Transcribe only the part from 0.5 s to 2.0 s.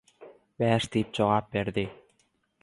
Bäş diýip jogap berdi.